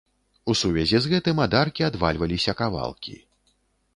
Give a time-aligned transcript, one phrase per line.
[0.51, 3.15] У сувязі з гэтым ад аркі адвальваліся кавалкі.